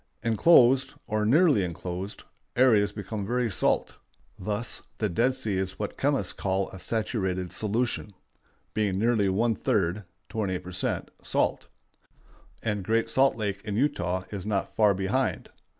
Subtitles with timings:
[0.23, 2.23] Inclosed, or nearly inclosed,
[2.55, 3.97] areas become very salt.
[4.39, 8.15] Thus the Dead Sea is what chemists call a saturated solution,
[8.73, 11.67] being nearly one third (28 per cent.) salt,
[12.63, 15.49] and Great Salt Lake in Utah is not far behind.